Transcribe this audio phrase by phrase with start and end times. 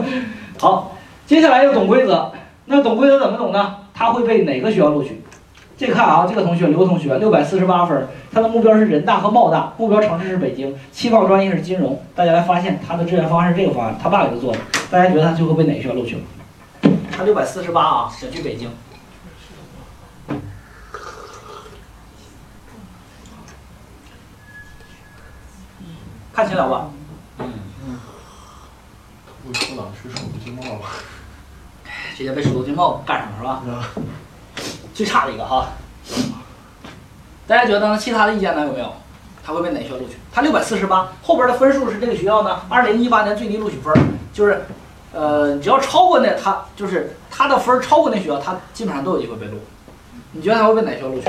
[0.58, 0.96] 好，
[1.26, 2.32] 接下来要懂规则，
[2.66, 3.76] 那懂规则怎么懂呢？
[3.94, 5.22] 他会被哪个学校录取？
[5.76, 12.00] 这看啊，这个同学刘同学六百四十八分，他的目标是人大和贸大，目标城市是北京，期望专业是金融。
[12.14, 14.58] 大家来发现他的志愿方案是这个方案，他爸给他做的。
[14.90, 16.22] 大家觉得他最后被哪个学校录取了？
[17.10, 18.70] 他六百四十八啊，想去北京。
[26.32, 26.90] 看清了吧？
[30.04, 30.88] 首都经贸吧。
[32.16, 33.88] 直接被首都经贸干上了是吧？
[34.94, 35.68] 最差的一个哈。
[37.46, 37.98] 大家觉得呢？
[37.98, 38.92] 其他的意见呢有没有？
[39.44, 40.16] 他会被哪学校录取？
[40.32, 42.62] 他六百四十八，后边的分数是这个学校呢？
[42.68, 43.92] 二零一八年最低录取分
[44.32, 44.64] 就是，
[45.12, 49.58] 呃，只要超过那他就是他的分超过那学校，他基本上都有机会被录。
[50.30, 51.28] 你觉得他会被哪学校录取？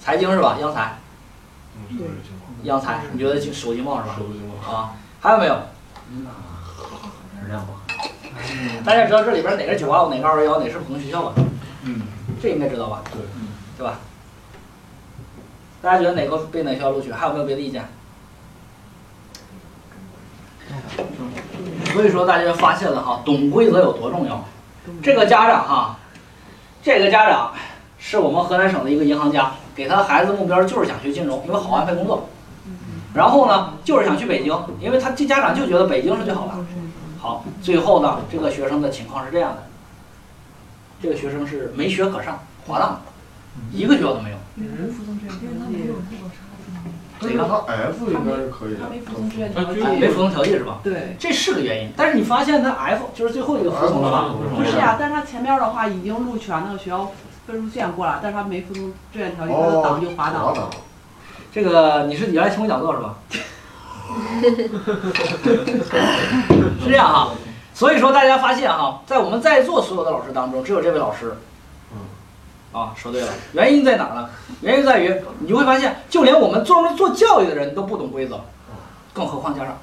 [0.00, 0.56] 财经是吧？
[0.60, 0.98] 央财，
[1.90, 2.46] 嗯，首都经贸。
[2.62, 4.14] 央财，你觉得就首经贸是吧？
[4.16, 4.72] 首都经贸。
[4.72, 5.60] 啊，还有没有？
[7.40, 7.74] 质量吧。
[8.84, 11.34] 大家知道这里边哪个九八五，哪个二幺幺，哪是普通学校吧？
[11.82, 12.02] 嗯，
[12.40, 13.02] 这应该知道吧？
[13.12, 13.20] 对，
[13.76, 13.98] 对吧？
[15.80, 17.12] 大家觉得哪个被哪学校录取？
[17.12, 17.84] 还有没有别的意见？
[21.92, 24.44] 所以说大家发现了哈，懂规则有多重要。
[25.02, 25.96] 这个家长哈，
[26.82, 27.52] 这个家长
[27.98, 32.28] 是我们河南省的一个银行家，给他孩子目标就是想学金融，因为好安排工作。
[33.14, 36.54] 然后呢，就是想去北京，因为他这家长就觉得北京是最好的。
[37.18, 39.62] 好，最后呢，这个学生的情况是这样的，
[41.02, 43.00] 这个学生是没学可上，滑档，
[43.72, 44.36] 一个学校都没有。
[47.20, 48.88] 但是他 F 应该是可以的他。
[48.88, 49.98] 没服从志愿就条件。
[49.98, 50.78] 没服从调剂是吧？
[50.84, 54.34] 对，这是个原因，但是你发现他 F 就是最后一个服从了吧？
[54.54, 57.10] 不是呀，但是他前面的话已经录全那个学校
[57.48, 60.70] 分数线过了，但是他没服从志愿调剂，他的哦，档就滑档了。
[61.62, 61.62] 档。
[61.62, 63.14] 这个你是原来听我讲座是吧？
[66.80, 67.30] 是这样哈，
[67.74, 71.36] 所以说大家发现哈，在我们在座所有的老师当中，只有这位老师，
[72.72, 74.30] 啊，说对了，原因在哪呢？
[74.60, 78.40] 原因在于你就会发现，就连我们专门做教育的人都不懂规则，
[79.12, 79.76] 更何况家长。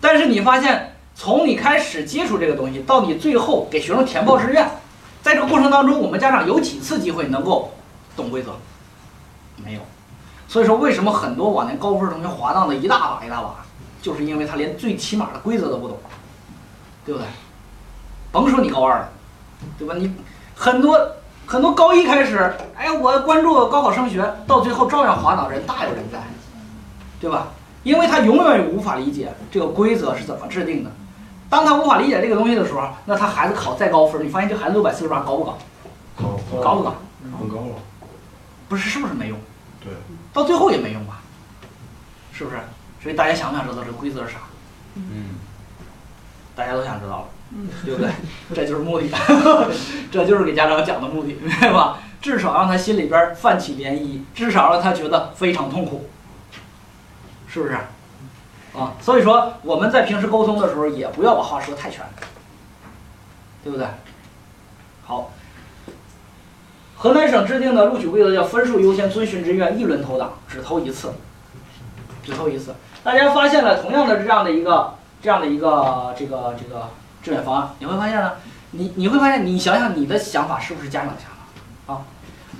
[0.00, 4.64] 但是你发现，从你开始接触这个东西，到你最后给学生填报志愿，
[5.22, 7.74] 在这个过程当中，我们家长有几次机会能够
[8.16, 8.52] 懂规则？
[9.56, 9.80] 没有。
[10.48, 13.56] 所以说，为什么很多往年高分同学滑档的一大把一大把，
[14.02, 15.96] 就是因为他连最起码的规则都不懂，
[17.06, 17.26] 对不对？
[18.30, 19.08] 甭说你高二了，
[19.78, 19.94] 对吧？
[19.96, 20.14] 你
[20.54, 21.00] 很多
[21.46, 26.18] 很多高一开始，哎，我关注高考升学，到最后照样滑档，人大有人在，
[27.20, 27.48] 对吧？
[27.82, 30.90] 因为他永远无法理解这个规则是怎么制定的。
[31.50, 35.58] 当他无法理解这个东西的时候，那他孩子考再高分，你发现这孩子六百四十八高不高？
[36.16, 36.94] 高高不高？
[37.38, 37.74] 很高了。
[38.72, 39.38] 不是，是不是没用？
[39.84, 39.92] 对，
[40.32, 41.20] 到最后也没用吧？
[42.32, 42.56] 是不是？
[43.02, 44.38] 所以大家想不想知道这个规则是啥？
[44.94, 45.34] 嗯，
[46.56, 48.10] 大家都想知道了，嗯对不对？
[48.54, 49.06] 这就是目的，
[50.10, 51.98] 这就是给家长讲的目的，明白吧？
[52.22, 56.08] 至少让他心里边泛起涟漪，至少让他觉得非常痛苦，
[57.46, 57.76] 是不是？
[58.74, 62.02] 啊，所以说我们在平时沟通的时候，也不要把话说太全，
[63.62, 63.86] 对不对？
[65.04, 65.30] 好，
[67.02, 71.12] 河南省制定的录取规则叫分数优先，遵循志愿，一轮投档，只投一次，
[72.22, 72.72] 只投一次。
[73.02, 76.90] 大家发现了同样的这样的一个这样的一个这个这个
[77.20, 78.34] 志愿方案，你会发现呢，
[78.70, 82.02] 你你会发现，你想想你的想法是不是家长的想法啊？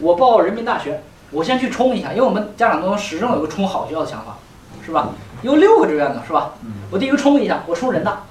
[0.00, 4.38] 我报人民大学，我先去冲一下，因为我们家长当中始终有个冲好学校的想法，
[4.84, 5.10] 是吧？
[5.42, 6.54] 有六个志愿呢是吧？
[6.90, 8.22] 我第一个冲一下，我冲人大。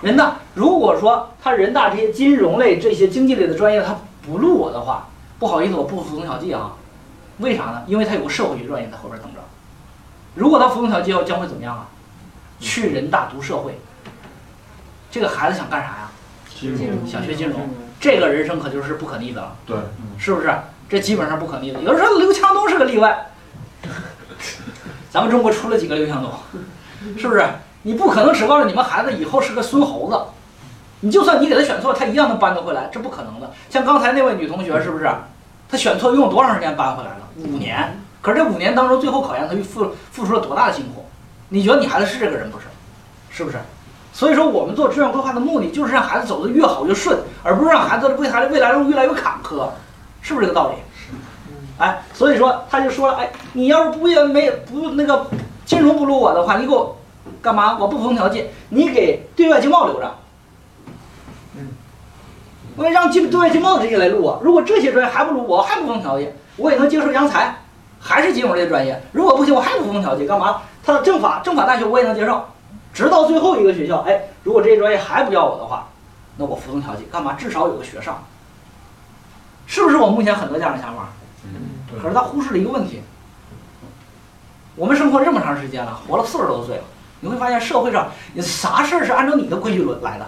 [0.00, 3.96] 人大如果说他人大这些金融类、这些经济类的专业他
[4.28, 5.08] 不录我的话，
[5.38, 6.72] 不好意思，我不服从调剂啊。
[7.38, 7.82] 为啥呢？
[7.86, 9.40] 因为他有个社会学专业在后边等着。
[10.34, 11.88] 如果他服从调剂，要将会怎么样啊？
[12.60, 13.80] 去人大读社会。
[15.10, 16.10] 这个孩子想干啥呀？
[16.54, 17.06] 金融。
[17.06, 19.76] 想学金融，这个人生可就是不可逆的了，对，
[20.18, 20.52] 是不是？
[20.90, 21.80] 这基本上不可逆的。
[21.80, 23.30] 有人说刘强东是个例外，
[25.10, 26.32] 咱们中国出了几个刘强东，
[27.16, 27.48] 是不是？
[27.82, 30.20] 你不可能指望着你们孩子以后是个孙猴子，
[31.00, 33.50] 你就算你给他选错，他一样能搬得回来，这不可能的。
[33.70, 35.08] 像刚才那位女同学，是不是？
[35.70, 37.18] 她选错用多长时间搬回来了？
[37.36, 38.00] 五年。
[38.20, 41.04] 可是这五年当中，最后考验她付付出了多大的辛苦？
[41.50, 42.64] 你觉得你孩子是这个人不是？
[43.30, 43.58] 是不是？
[44.12, 49.68] 所以说，我们做志愿规划的目的就是让孩子走得越好越顺，而不是让孩子为孩子未来路越来越坎坷，
[50.20, 50.76] 是不是这个道理？
[51.78, 55.26] 哎，所以说他就说了，哎，你要是不也没不那个
[55.64, 56.96] 金融不如我的话，你给我
[57.40, 57.76] 干嘛？
[57.78, 60.12] 我不服从调剂，你给对外经贸留着。
[62.78, 64.40] 我也让经对外经贸的这些来录我。
[64.42, 67.52] 如果这些专业还不录我，还不服从调剂，我也能接受洋财，
[67.98, 69.02] 还是金融类专业。
[69.10, 70.62] 如果不行，我还不服从调剂，干嘛？
[70.84, 72.44] 他的政法政法大学我也能接受，
[72.94, 75.88] 直到最后一个学校，哎，如果这些专业还不要我的话，
[76.36, 77.32] 那我服从调剂，干嘛？
[77.32, 78.22] 至少有个学上，
[79.66, 81.08] 是不是我目前很多家长想法？
[81.42, 83.02] 嗯，可是他忽视了一个问题，
[84.76, 86.84] 我们生活这么长时间了，活了四十多岁了，
[87.18, 90.26] 你会发现社会上你啥事儿是按照你的规矩来来的，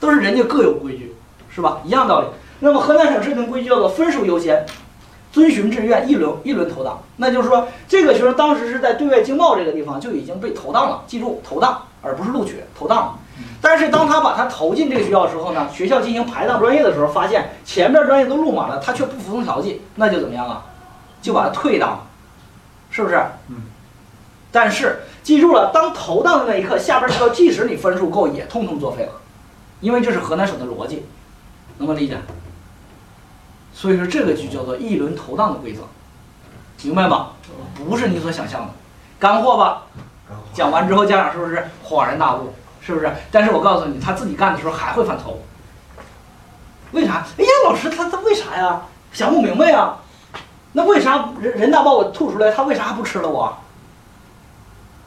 [0.00, 1.14] 都是人家各有规矩，
[1.54, 1.80] 是吧？
[1.84, 2.26] 一样道理。
[2.60, 4.64] 那么河南省制定规矩叫做分数优先，
[5.32, 7.02] 遵循志愿，一轮一轮投档。
[7.16, 13.14] 那就是说，这个学生当时是在对外经贸这个地方就已经被投档了，记住投档，而不是录取，投档了。
[13.62, 20.64] 但是当他把他投进这个学校的时候呢，学校进行排档专业的时候，发现前面专业都录满了，他却不服从调剂，那就怎么样啊？
[21.22, 22.00] 就把他退档了，
[22.90, 23.16] 是不是？
[23.48, 23.56] 嗯。
[24.52, 29.12] 但是记住了，当投档的那一刻，下边这道即使你分数够，也通通作废了，
[29.80, 31.04] 因为这是河南省的逻辑，
[31.80, 32.16] 能不能理解？
[33.72, 35.80] 所以说这个就叫做一轮投档的规则，
[36.82, 37.30] 明白吗？
[37.74, 38.68] 不是你所想象的，
[39.18, 39.82] 干货吧？
[40.52, 42.52] 讲完之后，家长是不是恍然大悟？
[42.82, 43.10] 是不是？
[43.32, 45.40] 但是我告诉你，他自己干的时候还会犯错误。
[46.92, 47.24] 为啥？
[47.38, 48.82] 哎呀，老师他他为啥呀？
[49.12, 49.96] 想不明白呀？
[50.72, 53.56] 那为啥人人大把我吐出来，他为啥还不吃了我？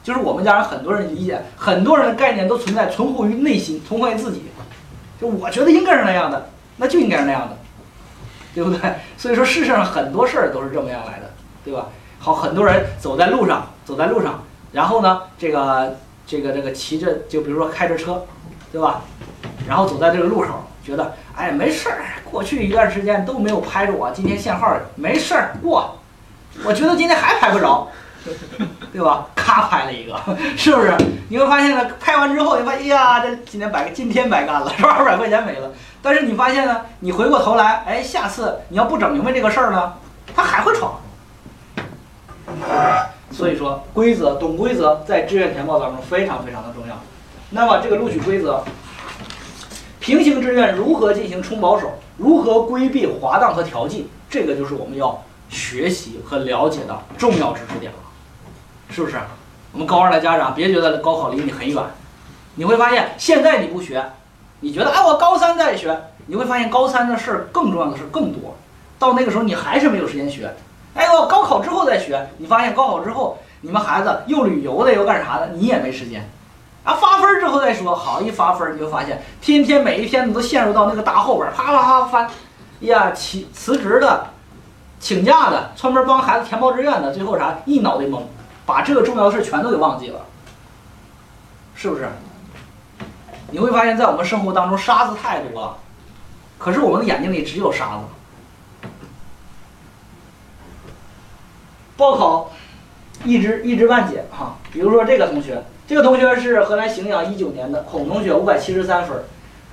[0.02, 4.42] 就是我们家人很多人理解，很多人的概念都存在存乎于内心，存乎于自己。
[5.20, 7.56] 就我觉得应该是那样的，那就应该是那样的，
[8.54, 8.80] 对不对？
[9.16, 11.30] 所以说世上很多事儿都是这么样来的，
[11.64, 11.86] 对吧？
[12.18, 14.42] 好，很多人走在路上，走在路上，
[14.72, 18.24] 然后呢，这个这个这个骑着，就比如说开着车，
[18.72, 19.02] 对吧？
[19.68, 25.98] 然后走在这个路口，觉得哎没事儿，过去一段时间都没有拍着我，今天限号没事儿过，
[26.64, 27.88] 我觉得今天还拍不着，
[28.92, 29.26] 对吧？
[29.54, 30.20] 他拍了一个，
[30.56, 30.92] 是不是？
[31.28, 34.90] 你会发现呢，拍完之后，你发现哎呀，这今天白今天白干了，是吧？
[34.90, 35.70] 二百块钱没了。
[36.02, 39.94] 但是你发现呢，你回过头来，哎，下次你要不整明白这个事儿呢，
[40.34, 41.00] 他还会闯。
[43.30, 46.94] 所以说，规则懂规则在志愿填报当中非常非常的重要。
[47.50, 48.62] 那么这个录取规则，
[50.00, 57.98] 平行志愿如何进行冲保守，如何规避滑档和调剂，这个就是我们要学习和了解的重要知识点了，
[58.90, 59.16] 是不是？
[59.74, 61.82] 我们高二的家长别觉得高考离你很远，
[62.54, 64.02] 你会发现现在你不学，
[64.60, 68.56] 你觉得哎我高三再学，你会发现高三的事儿更重要的事儿更多，
[69.00, 70.54] 到那个时候你还是没有时间学。
[70.94, 76.30] 哎，我高考之后再学，你发现高考之后你们孩子又旅游的又干啥的，你也没时间。
[76.84, 82.30] 啊，发分之后再说，好一发分你就发现，天天每一天你都陷入到那个大后边，啪啪啪翻，
[82.80, 84.26] 呀，辞辞职的，
[85.00, 88.20] 请假的，专门帮孩子填报志愿的，最后啥一脑袋懵，
[88.66, 90.20] 把这个重要的事全都给忘记了，
[91.74, 92.08] 是不是？
[93.50, 95.76] 你会发现在我们生活当中沙子太多了，
[96.58, 98.02] 可是我们的眼睛里只有沙子。
[101.96, 102.50] 报考
[103.24, 109.22] 一知一知半解哈，比如说这个同学，这个同学是河南荥阳一九年的孔同学，五百七十三分，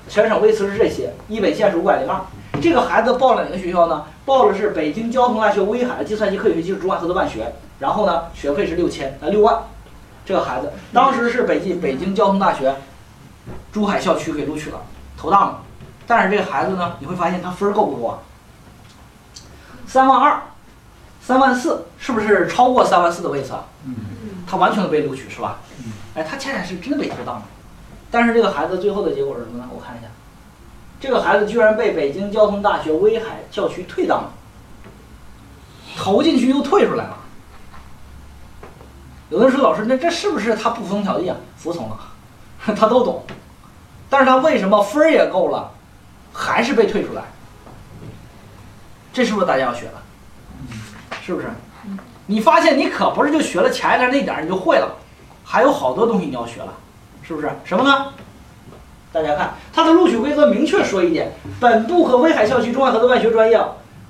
[0.08, 2.22] 全省位次是这些，一本线是五百零二。
[2.62, 4.06] 这个孩子报了哪个学校呢？
[4.24, 9.57] 报的是北京交通大学威海计算机科学技术中外合作办学，然后呢，学费是六千呃六万。
[10.24, 12.75] 这个孩子当时是北京北京交通大学
[13.74, 14.80] 珠海校区给录取了，
[15.18, 15.62] 投档了。
[16.06, 18.19] 但是这个孩子呢，你会发现他分儿够不够啊？
[19.88, 20.39] 三万二。
[21.24, 23.63] 三万四是不是超过三万四的位次啊？
[23.86, 23.95] 嗯，
[24.48, 25.60] 他完全的被录取是吧？
[25.77, 27.44] 嗯，哎，他恰恰是真的被投档了，
[28.10, 29.70] 但是这个孩子最后的结果是什么呢？
[29.72, 30.08] 我看一下，
[31.00, 34.32] 这个孩子居然被北京交通大学威海校区退档了，
[35.96, 37.17] 投进去又退出来了。
[39.32, 41.40] 有的人说老师，那这是不是他不服从条件啊？
[41.56, 41.98] 服从了，
[42.76, 43.24] 他都懂，
[44.10, 45.72] 但是他为什么分儿也够了，
[46.34, 47.24] 还是被退出来？
[49.14, 49.94] 这是不是大家要学的？
[51.24, 51.48] 是不是？
[52.26, 54.96] 你发现你可不是就学了前一段那点儿你就会了，
[55.46, 56.74] 还有好多东西你要学了，
[57.24, 57.50] 是不是？
[57.64, 58.08] 什么呢？
[59.14, 63.58] 大家看它的录取规则明确说一点：本部和威海校区中外合作办学专业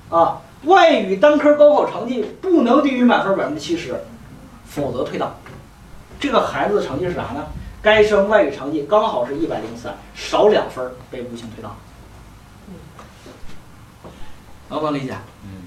[0.10, 4.04] 啊，外语单科高考成绩不能低于满分百分之七十，
[4.72, 5.36] 否则退档。
[6.20, 7.46] 这个孩子的成绩是啥呢？
[7.82, 11.76] 该生外语成绩刚好是一百零三，少两分被无情退档。
[14.70, 15.18] 能不能理解？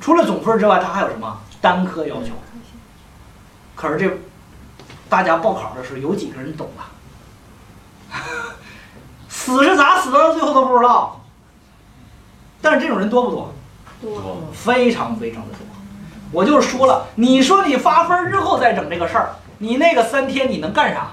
[0.00, 2.30] 除了总分之外，他还有什么单科要求？
[3.74, 4.16] 可是这
[5.08, 6.94] 大家报考的时候有几个人懂啊？
[9.28, 11.20] 死是咋死的，到最后都不知道。
[12.62, 13.52] 但是这种人多不多？
[14.00, 15.66] 多非常非常的多。
[16.34, 21.12] 我就是说了，你说你发分之后再整这个事儿，你那个三天你能干啥？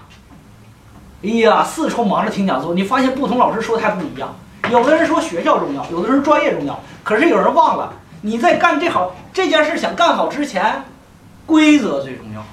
[1.23, 4.33] 哎呀，四处忙着听讲座，你发现不同老师说的还不一样。
[4.71, 10.83] 有的人说学校重要，有的人专业重要，可是有人忘了，你在干这好这件事想干好之前，
[11.45, 12.43] 规则最重要。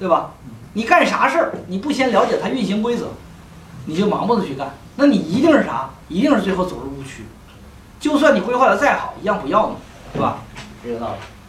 [0.00, 0.30] 对吧？
[0.72, 3.08] 你干啥事儿，你不先了解它运行规则，
[3.86, 5.90] 你就盲目的去干，那你一定是啥？
[6.08, 7.24] 一定是最后走入误区。
[8.00, 9.76] 就算你规划的再好，一样不要你，
[10.14, 10.38] 对吧？
[10.82, 11.39] 这个道了。